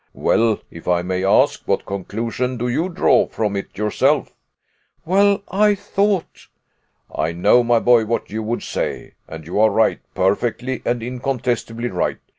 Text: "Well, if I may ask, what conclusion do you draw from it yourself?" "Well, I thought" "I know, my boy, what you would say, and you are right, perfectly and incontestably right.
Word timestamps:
"Well, 0.15 0.59
if 0.71 0.87
I 0.87 1.03
may 1.03 1.23
ask, 1.23 1.61
what 1.67 1.85
conclusion 1.85 2.57
do 2.57 2.67
you 2.67 2.89
draw 2.89 3.27
from 3.27 3.55
it 3.55 3.77
yourself?" 3.77 4.33
"Well, 5.05 5.43
I 5.47 5.75
thought" 5.75 6.47
"I 7.15 7.33
know, 7.33 7.63
my 7.63 7.77
boy, 7.79 8.05
what 8.05 8.31
you 8.31 8.41
would 8.41 8.63
say, 8.63 9.13
and 9.27 9.45
you 9.45 9.59
are 9.59 9.69
right, 9.69 9.99
perfectly 10.15 10.81
and 10.85 11.03
incontestably 11.03 11.89
right. 11.89 12.17